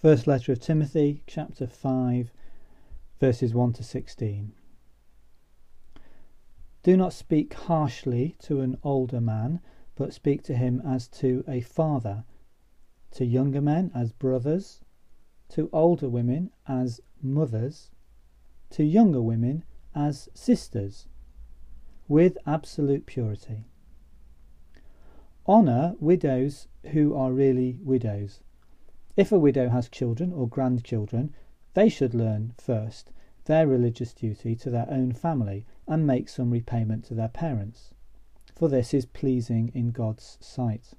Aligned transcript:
First 0.00 0.28
letter 0.28 0.52
of 0.52 0.60
Timothy, 0.60 1.24
chapter 1.26 1.66
5, 1.66 2.30
verses 3.18 3.52
1 3.52 3.72
to 3.72 3.82
16. 3.82 4.52
Do 6.84 6.96
not 6.96 7.12
speak 7.12 7.52
harshly 7.54 8.36
to 8.42 8.60
an 8.60 8.78
older 8.84 9.20
man, 9.20 9.58
but 9.96 10.14
speak 10.14 10.44
to 10.44 10.54
him 10.54 10.80
as 10.86 11.08
to 11.08 11.42
a 11.48 11.62
father, 11.62 12.22
to 13.10 13.24
younger 13.24 13.60
men 13.60 13.90
as 13.92 14.12
brothers, 14.12 14.82
to 15.48 15.68
older 15.72 16.08
women 16.08 16.52
as 16.68 17.00
mothers, 17.20 17.90
to 18.70 18.84
younger 18.84 19.20
women 19.20 19.64
as 19.96 20.28
sisters, 20.32 21.08
with 22.06 22.38
absolute 22.46 23.04
purity. 23.04 23.64
Honour 25.48 25.96
widows 25.98 26.68
who 26.92 27.16
are 27.16 27.32
really 27.32 27.80
widows. 27.82 28.44
If 29.18 29.32
a 29.32 29.38
widow 29.38 29.68
has 29.70 29.88
children 29.88 30.32
or 30.32 30.46
grandchildren, 30.46 31.34
they 31.74 31.88
should 31.88 32.14
learn 32.14 32.54
first 32.56 33.10
their 33.46 33.66
religious 33.66 34.14
duty 34.14 34.54
to 34.54 34.70
their 34.70 34.88
own 34.88 35.10
family 35.10 35.66
and 35.88 36.06
make 36.06 36.28
some 36.28 36.52
repayment 36.52 37.04
to 37.06 37.14
their 37.14 37.26
parents, 37.26 37.92
for 38.54 38.68
this 38.68 38.94
is 38.94 39.06
pleasing 39.06 39.72
in 39.74 39.90
God's 39.90 40.38
sight. 40.40 40.94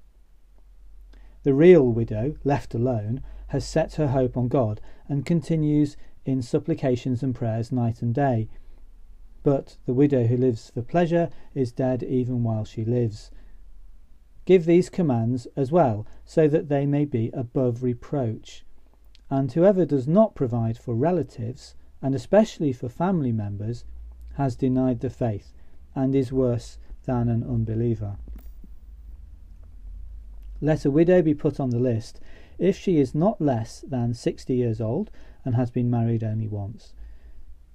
The 1.44 1.54
real 1.54 1.90
widow, 1.90 2.36
left 2.44 2.74
alone, 2.74 3.22
has 3.46 3.66
set 3.66 3.94
her 3.94 4.08
hope 4.08 4.36
on 4.36 4.48
God 4.48 4.82
and 5.08 5.24
continues 5.24 5.96
in 6.26 6.42
supplications 6.42 7.22
and 7.22 7.34
prayers 7.34 7.72
night 7.72 8.02
and 8.02 8.14
day. 8.14 8.50
But 9.42 9.78
the 9.86 9.94
widow 9.94 10.26
who 10.26 10.36
lives 10.36 10.68
for 10.68 10.82
pleasure 10.82 11.30
is 11.54 11.72
dead 11.72 12.02
even 12.02 12.44
while 12.44 12.66
she 12.66 12.84
lives. 12.84 13.30
Give 14.44 14.64
these 14.64 14.90
commands 14.90 15.46
as 15.56 15.70
well, 15.70 16.06
so 16.24 16.48
that 16.48 16.68
they 16.68 16.86
may 16.86 17.04
be 17.04 17.30
above 17.32 17.82
reproach. 17.82 18.64
And 19.28 19.52
whoever 19.52 19.84
does 19.84 20.08
not 20.08 20.34
provide 20.34 20.76
for 20.76 20.94
relatives, 20.94 21.74
and 22.02 22.14
especially 22.14 22.72
for 22.72 22.88
family 22.88 23.32
members, 23.32 23.84
has 24.34 24.56
denied 24.56 25.00
the 25.00 25.10
faith 25.10 25.52
and 25.94 26.14
is 26.14 26.32
worse 26.32 26.78
than 27.04 27.28
an 27.28 27.42
unbeliever. 27.42 28.16
Let 30.60 30.84
a 30.84 30.90
widow 30.90 31.22
be 31.22 31.34
put 31.34 31.58
on 31.60 31.70
the 31.70 31.78
list 31.78 32.20
if 32.58 32.76
she 32.76 32.98
is 32.98 33.14
not 33.14 33.40
less 33.40 33.80
than 33.88 34.12
sixty 34.14 34.54
years 34.56 34.80
old 34.80 35.10
and 35.44 35.54
has 35.54 35.70
been 35.70 35.90
married 35.90 36.22
only 36.22 36.48
once. 36.48 36.92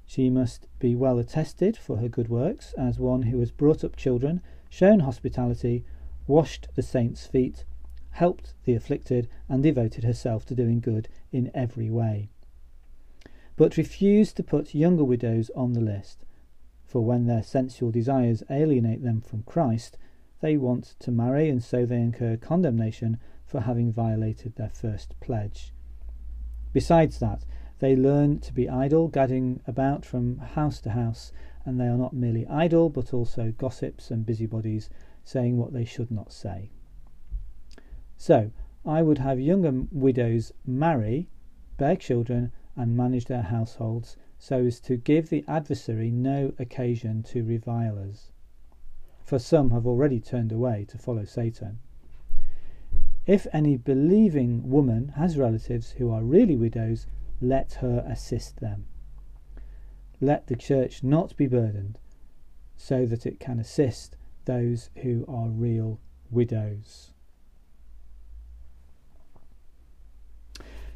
She 0.06 0.30
must 0.30 0.68
be 0.78 0.96
well 0.96 1.18
attested 1.18 1.78
for 1.78 1.98
her 1.98 2.08
good 2.08 2.30
works 2.30 2.74
as 2.78 3.00
one 3.00 3.24
who 3.24 3.40
has 3.40 3.52
brought 3.52 3.84
up 3.84 3.96
children, 3.96 4.42
shown 4.70 5.00
hospitality, 5.00 5.84
washed 6.28 6.68
the 6.76 6.82
saints' 6.82 7.28
feet, 7.28 7.66
helped 8.12 8.54
the 8.64 8.74
afflicted, 8.74 9.28
and 9.50 9.62
devoted 9.62 10.04
herself 10.04 10.46
to 10.46 10.56
doing 10.56 10.80
good 10.80 11.08
in 11.32 11.52
every 11.54 11.90
way. 11.90 12.30
But 13.56 13.78
refused 13.78 14.38
to 14.38 14.44
put 14.44 14.76
younger 14.76 15.04
widows 15.04 15.50
on 15.56 15.74
the 15.74 15.82
list, 15.82 16.26
for 16.86 17.02
when 17.02 17.26
their 17.26 17.44
sensual 17.44 17.92
desires 17.92 18.44
alienate 18.50 19.04
them 19.04 19.22
from 19.22 19.44
Christ, 19.44 19.98
they 20.42 20.58
want 20.58 20.96
to 21.00 21.12
marry, 21.12 21.50
and 21.50 21.64
so 21.64 21.86
they 21.86 22.02
incur 22.02 22.38
condemnation 22.38 23.18
for 23.46 23.62
having 23.62 23.92
violated 23.92 24.56
their 24.56 24.70
first 24.70 25.20
pledge. 25.20 25.74
Besides 26.74 27.20
that, 27.20 27.46
they 27.80 27.96
learn 27.96 28.40
to 28.40 28.54
be 28.54 28.70
idle, 28.70 29.08
gadding 29.08 29.62
about 29.68 30.06
from 30.06 30.38
house 30.40 30.80
to 30.82 30.92
house, 30.92 31.32
and 31.66 31.80
they 31.80 31.88
are 31.88 31.98
not 31.98 32.14
merely 32.14 32.46
idle, 32.48 32.90
but 32.90 33.14
also 33.14 33.52
gossips 33.58 34.12
and 34.12 34.26
busybodies, 34.26 34.90
saying 35.24 35.58
what 35.58 35.74
they 35.74 35.84
should 35.84 36.12
not 36.12 36.32
say. 36.32 36.70
So, 38.18 38.52
I 38.86 39.02
would 39.02 39.18
have 39.18 39.40
younger 39.40 39.86
widows 39.92 40.54
marry, 40.66 41.28
bear 41.78 41.96
children, 41.96 42.52
and 42.76 42.96
manage 42.96 43.26
their 43.26 43.42
households, 43.42 44.16
so 44.38 44.66
as 44.66 44.80
to 44.82 44.96
give 44.96 45.30
the 45.30 45.44
adversary 45.48 46.12
no 46.12 46.54
occasion 46.60 47.24
to 47.24 47.44
revile 47.44 47.98
us. 47.98 48.32
For 49.24 49.40
some 49.40 49.72
have 49.72 49.88
already 49.88 50.20
turned 50.20 50.52
away 50.52 50.86
to 50.90 51.00
follow 51.00 51.26
Satan. 51.26 51.80
If 53.26 53.48
any 53.52 53.76
believing 53.76 54.70
woman 54.70 55.10
has 55.16 55.36
relatives 55.36 55.92
who 55.94 56.12
are 56.12 56.24
really 56.24 56.56
widows, 56.56 57.08
let 57.42 57.74
her 57.76 58.06
assist 58.08 58.58
them. 58.58 58.86
Let 60.22 60.48
the 60.48 60.56
church 60.56 61.04
not 61.04 61.36
be 61.36 61.48
burdened, 61.48 62.00
so 62.78 63.06
that 63.06 63.26
it 63.26 63.40
can 63.40 63.60
assist 63.60 64.18
those 64.46 64.90
who 65.02 65.26
are 65.28 65.50
real 65.50 66.00
widows. 66.32 67.12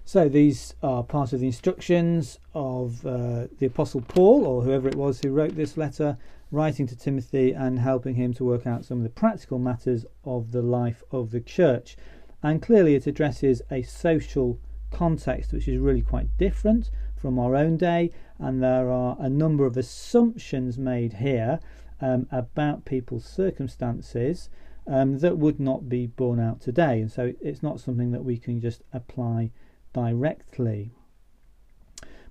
So 0.06 0.28
these 0.28 0.74
are 0.82 1.04
part 1.04 1.34
of 1.34 1.40
the 1.40 1.46
instructions 1.46 2.40
of 2.56 3.06
uh, 3.06 3.46
the 3.60 3.68
Apostle 3.68 4.02
Paul, 4.02 4.48
or 4.48 4.64
whoever 4.64 4.88
it 4.88 4.96
was 4.96 5.22
who 5.22 5.30
wrote 5.30 5.56
this 5.56 5.78
letter, 5.78 6.18
writing 6.52 6.88
to 6.88 6.96
Timothy 6.96 7.52
and 7.52 7.78
helping 7.78 8.16
him 8.16 8.34
to 8.34 8.44
work 8.44 8.66
out 8.66 8.86
some 8.86 8.98
of 8.98 9.04
the 9.04 9.10
practical 9.10 9.60
matters 9.60 10.08
of 10.24 10.52
the 10.52 10.64
life 10.64 11.04
of 11.12 11.30
the 11.30 11.40
church. 11.40 11.96
And 12.42 12.60
clearly, 12.60 12.96
it 12.96 13.06
addresses 13.06 13.62
a 13.70 13.84
social 13.84 14.60
context 14.90 15.54
which 15.54 15.68
is 15.68 15.78
really 15.78 16.02
quite 16.02 16.36
different 16.40 16.90
from 17.22 17.38
our 17.38 17.56
own 17.56 17.78
day, 17.78 18.12
and 18.38 18.64
there 18.64 18.90
are 18.90 19.18
a 19.20 19.30
number 19.30 19.66
of 19.66 19.78
assumptions 19.78 20.78
made 20.78 21.14
here 21.14 21.60
um, 22.02 22.28
about 22.32 22.86
people's 22.86 23.26
circumstances 23.26 24.50
um, 24.88 25.20
that 25.20 25.38
would 25.38 25.60
not 25.60 25.90
be 25.90 26.08
borne 26.08 26.40
out 26.40 26.62
today, 26.62 27.02
and 27.02 27.12
so 27.12 27.34
it's 27.42 27.62
not 27.62 27.80
something 27.80 28.12
that 28.12 28.24
we 28.24 28.38
can 28.38 28.60
just 28.60 28.82
apply 28.94 29.52
directly. 29.94 30.92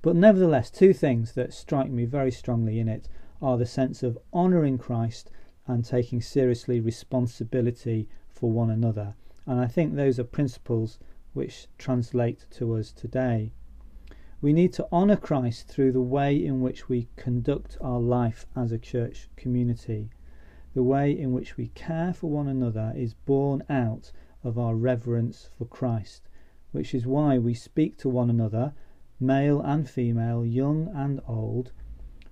But 0.00 0.16
nevertheless, 0.16 0.70
two 0.70 0.92
things 0.92 1.32
that 1.32 1.52
strike 1.52 1.90
me 1.90 2.04
very 2.04 2.30
strongly 2.30 2.78
in 2.78 2.88
it 2.88 3.08
are 3.42 3.58
the 3.58 3.66
sense 3.66 4.02
of 4.02 4.18
honouring 4.32 4.78
Christ 4.78 5.30
and 5.66 5.84
taking 5.84 6.20
seriously 6.20 6.80
responsibility 6.80 8.08
for 8.28 8.50
one 8.50 8.70
another. 8.70 9.14
And 9.46 9.60
I 9.60 9.66
think 9.66 9.94
those 9.94 10.18
are 10.18 10.24
principles 10.24 10.98
which 11.34 11.66
translate 11.78 12.46
to 12.52 12.74
us 12.74 12.90
today. 12.90 13.52
We 14.40 14.52
need 14.52 14.72
to 14.74 14.88
honour 14.92 15.16
Christ 15.16 15.68
through 15.68 15.92
the 15.92 16.00
way 16.00 16.36
in 16.36 16.60
which 16.60 16.88
we 16.88 17.08
conduct 17.16 17.76
our 17.80 18.00
life 18.00 18.46
as 18.54 18.72
a 18.72 18.78
church 18.78 19.28
community. 19.36 20.10
The 20.74 20.82
way 20.82 21.18
in 21.18 21.32
which 21.32 21.56
we 21.56 21.68
care 21.68 22.12
for 22.12 22.30
one 22.30 22.48
another 22.48 22.92
is 22.96 23.14
born 23.14 23.62
out 23.68 24.12
of 24.44 24.58
our 24.58 24.76
reverence 24.76 25.50
for 25.56 25.64
Christ 25.64 26.28
which 26.72 26.94
is 26.94 27.06
why 27.06 27.38
we 27.38 27.54
speak 27.54 27.96
to 27.98 28.08
one 28.08 28.30
another, 28.30 28.74
male 29.18 29.60
and 29.60 29.88
female, 29.88 30.44
young 30.44 30.88
and 30.94 31.20
old, 31.26 31.72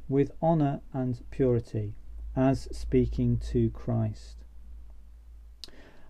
with 0.09 0.31
honour 0.43 0.81
and 0.93 1.23
purity, 1.31 1.95
as 2.35 2.69
speaking 2.77 3.39
to 3.39 3.71
Christ. 3.71 4.45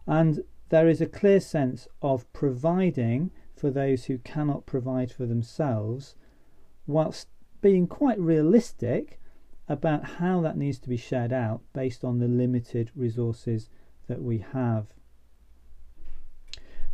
And 0.07 0.43
there 0.69 0.89
is 0.89 1.01
a 1.01 1.07
clear 1.07 1.41
sense 1.41 1.87
of 2.03 2.31
providing 2.33 3.31
for 3.57 3.71
those 3.71 4.05
who 4.05 4.19
cannot 4.19 4.67
provide 4.67 5.11
for 5.11 5.27
themselves, 5.27 6.15
whilst 6.87 7.29
being 7.63 7.87
quite 7.87 8.21
realistic 8.21 9.19
about 9.69 10.05
how 10.05 10.41
that 10.43 10.57
needs 10.57 10.79
to 10.79 10.89
be 10.89 10.97
shared 10.97 11.33
out 11.33 11.61
based 11.73 12.05
on 12.05 12.19
the 12.19 12.29
limited 12.29 12.91
resources 12.95 13.69
that 14.07 14.23
we 14.23 14.39
have. 14.39 14.87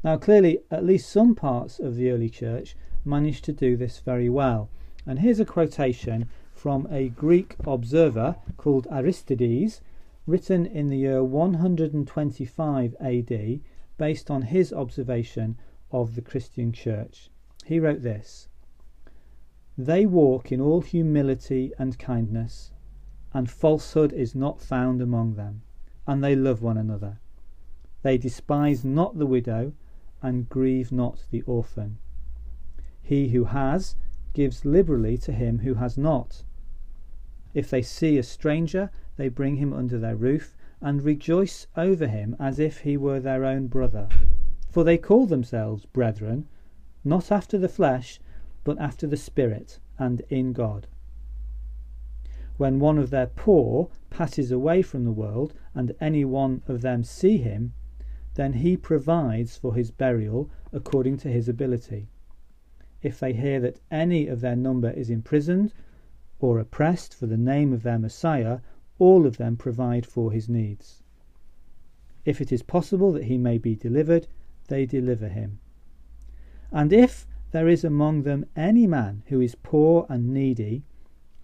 Now, 0.04 0.16
clearly, 0.16 0.60
at 0.70 0.84
least 0.84 1.10
some 1.10 1.34
parts 1.34 1.78
of 1.78 1.96
the 1.96 2.10
early 2.10 2.30
church 2.30 2.76
managed 3.04 3.44
to 3.44 3.52
do 3.52 3.76
this 3.76 3.98
very 4.00 4.28
well. 4.28 4.70
And 5.06 5.18
here's 5.18 5.40
a 5.40 5.44
quotation 5.44 6.28
from 6.54 6.86
a 6.90 7.08
Greek 7.08 7.56
observer 7.66 8.36
called 8.56 8.86
Aristides, 8.90 9.80
written 10.26 10.64
in 10.64 10.88
the 10.88 10.98
year 10.98 11.24
125 11.24 12.96
AD, 13.00 13.60
based 13.98 14.30
on 14.30 14.42
his 14.42 14.72
observation 14.72 15.56
of 15.92 16.14
the 16.14 16.22
Christian 16.22 16.72
church. 16.72 17.30
He 17.64 17.78
wrote 17.78 18.02
this 18.02 18.48
They 19.78 20.06
walk 20.06 20.50
in 20.50 20.60
all 20.60 20.80
humility 20.80 21.72
and 21.78 21.98
kindness, 21.98 22.72
and 23.32 23.50
falsehood 23.50 24.12
is 24.12 24.34
not 24.34 24.60
found 24.60 25.00
among 25.00 25.34
them, 25.34 25.62
and 26.06 26.24
they 26.24 26.34
love 26.34 26.62
one 26.62 26.78
another. 26.78 27.20
They 28.02 28.18
despise 28.18 28.84
not 28.84 29.18
the 29.18 29.26
widow 29.26 29.74
and 30.22 30.48
grieve 30.48 30.90
not 30.90 31.24
the 31.30 31.42
orphan. 31.42 31.98
He 33.02 33.28
who 33.28 33.44
has 33.44 33.96
gives 34.32 34.64
liberally 34.64 35.18
to 35.18 35.32
him 35.32 35.58
who 35.58 35.74
has 35.74 35.98
not. 35.98 36.44
If 37.54 37.68
they 37.68 37.82
see 37.82 38.16
a 38.18 38.22
stranger, 38.22 38.90
they 39.16 39.28
bring 39.28 39.56
him 39.56 39.72
under 39.72 39.98
their 39.98 40.16
roof 40.16 40.56
and 40.80 41.02
rejoice 41.02 41.66
over 41.76 42.06
him 42.06 42.34
as 42.38 42.58
if 42.58 42.78
he 42.78 42.96
were 42.96 43.20
their 43.20 43.44
own 43.44 43.66
brother. 43.66 44.08
For 44.72 44.84
they 44.84 44.96
call 44.96 45.26
themselves 45.26 45.84
brethren, 45.84 46.46
not 47.04 47.30
after 47.30 47.58
the 47.58 47.68
flesh, 47.68 48.18
but 48.64 48.80
after 48.80 49.06
the 49.06 49.18
Spirit, 49.18 49.78
and 49.98 50.22
in 50.30 50.54
God. 50.54 50.86
When 52.56 52.80
one 52.80 52.96
of 52.96 53.10
their 53.10 53.26
poor 53.26 53.90
passes 54.08 54.50
away 54.50 54.80
from 54.80 55.04
the 55.04 55.12
world, 55.12 55.52
and 55.74 55.94
any 56.00 56.24
one 56.24 56.62
of 56.68 56.80
them 56.80 57.04
see 57.04 57.36
him, 57.36 57.74
then 58.32 58.54
he 58.54 58.78
provides 58.78 59.58
for 59.58 59.74
his 59.74 59.90
burial 59.90 60.48
according 60.72 61.18
to 61.18 61.28
his 61.28 61.50
ability. 61.50 62.08
if 63.02 63.20
they 63.20 63.32
hear 63.32 63.60
that 63.60 63.80
any 63.90 64.26
of 64.26 64.40
their 64.40 64.56
number 64.56 64.90
is 64.90 65.10
imprisoned 65.10 65.74
or 66.38 66.58
oppressed 66.58 67.14
for 67.14 67.26
the 67.26 67.36
name 67.36 67.74
of 67.74 67.82
their 67.82 67.98
Messiah, 67.98 68.60
all 68.98 69.26
of 69.26 69.36
them 69.36 69.56
provide 69.56 70.06
for 70.06 70.32
his 70.32 70.48
needs. 70.48 71.02
If 72.24 72.40
it 72.40 72.52
is 72.52 72.62
possible 72.62 73.12
that 73.12 73.24
he 73.24 73.36
may 73.36 73.58
be 73.58 73.74
delivered, 73.74 74.28
they 74.72 74.86
deliver 74.86 75.28
him. 75.28 75.58
And 76.70 76.94
if 76.94 77.26
there 77.50 77.68
is 77.68 77.84
among 77.84 78.22
them 78.22 78.46
any 78.56 78.86
man 78.86 79.22
who 79.26 79.38
is 79.38 79.54
poor 79.54 80.06
and 80.08 80.32
needy, 80.32 80.82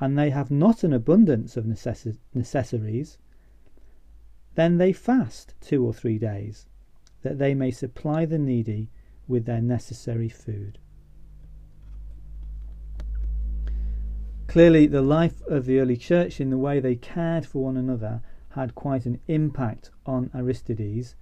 and 0.00 0.16
they 0.16 0.30
have 0.30 0.50
not 0.50 0.82
an 0.82 0.94
abundance 0.94 1.54
of 1.54 1.66
necess- 1.66 2.16
necessaries, 2.32 3.19
then 4.54 4.78
they 4.78 4.94
fast 4.94 5.54
two 5.60 5.84
or 5.84 5.92
three 5.92 6.19
days, 6.19 6.64
that 7.20 7.38
they 7.38 7.54
may 7.54 7.70
supply 7.70 8.25
the 8.25 8.38
needy 8.38 8.88
with 9.26 9.44
their 9.44 9.60
necessary 9.60 10.31
food. 10.31 10.78
Clearly, 14.46 14.86
the 14.86 15.02
life 15.02 15.42
of 15.42 15.66
the 15.66 15.81
early 15.81 15.98
church 15.98 16.40
in 16.40 16.48
the 16.48 16.56
way 16.56 16.81
they 16.81 16.96
cared 16.96 17.44
for 17.44 17.64
one 17.64 17.76
another 17.76 18.22
had 18.50 18.74
quite 18.74 19.04
an 19.04 19.20
impact 19.26 19.90
on 20.06 20.31
Aristides 20.34 21.14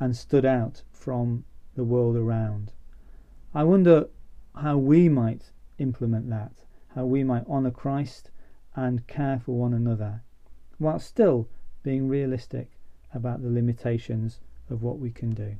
and 0.00 0.16
stood 0.16 0.44
out 0.44 0.82
from 0.92 1.44
the 1.74 1.84
world 1.84 2.16
around. 2.16 2.72
I 3.54 3.64
wonder 3.64 4.08
how 4.54 4.78
we 4.78 5.08
might 5.08 5.50
implement 5.78 6.28
that, 6.30 6.52
how 6.94 7.06
we 7.06 7.24
might 7.24 7.46
honour 7.48 7.70
Christ 7.70 8.30
and 8.76 9.06
care 9.06 9.40
for 9.44 9.58
one 9.58 9.74
another, 9.74 10.22
while 10.78 10.98
still 10.98 11.48
being 11.82 12.08
realistic 12.08 12.70
about 13.12 13.42
the 13.42 13.50
limitations 13.50 14.40
of 14.70 14.82
what 14.82 14.98
we 14.98 15.10
can 15.10 15.30
do. 15.30 15.56